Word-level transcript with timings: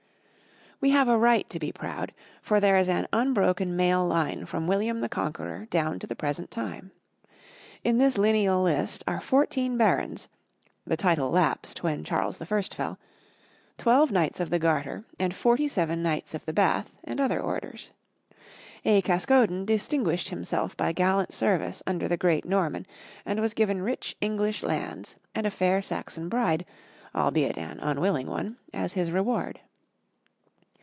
We 0.83 0.89
have 0.89 1.07
a 1.07 1.15
right 1.15 1.47
to 1.51 1.59
be 1.59 1.71
proud, 1.71 2.11
for 2.41 2.59
there 2.59 2.75
is 2.75 2.89
an 2.89 3.05
unbroken 3.13 3.75
male 3.75 4.03
line 4.03 4.47
from 4.47 4.65
William 4.65 4.99
the 4.99 5.09
Conqueror 5.09 5.67
down 5.69 5.99
to 5.99 6.07
the 6.07 6.15
present 6.15 6.49
time. 6.49 6.89
In 7.83 7.99
this 7.99 8.17
lineal 8.17 8.63
list 8.63 9.03
are 9.07 9.19
fourteen 9.21 9.77
Barons 9.77 10.27
the 10.83 10.97
title 10.97 11.29
lapsed 11.29 11.83
when 11.83 12.03
Charles 12.03 12.41
I 12.41 12.45
fell 12.45 12.97
twelve 13.77 14.09
Knights 14.09 14.39
of 14.39 14.49
the 14.49 14.57
Garter 14.57 15.03
and 15.19 15.35
forty 15.35 15.67
seven 15.67 16.01
Knights 16.01 16.33
of 16.33 16.43
the 16.47 16.53
Bath 16.53 16.91
and 17.03 17.19
other 17.21 17.39
orders. 17.39 17.91
A 18.83 19.03
Caskoden 19.03 19.65
distinguished 19.67 20.29
himself 20.29 20.75
by 20.75 20.93
gallant 20.93 21.31
service 21.31 21.83
under 21.85 22.07
the 22.07 22.17
Great 22.17 22.43
Norman 22.43 22.87
and 23.23 23.39
was 23.39 23.53
given 23.53 23.83
rich 23.83 24.17
English 24.19 24.63
lands 24.63 25.15
and 25.35 25.45
a 25.45 25.51
fair 25.51 25.79
Saxon 25.83 26.27
bride, 26.27 26.65
albeit 27.13 27.55
an 27.59 27.77
unwilling 27.81 28.25
one, 28.25 28.57
as 28.73 28.93
his 28.93 29.11
reward. 29.11 29.59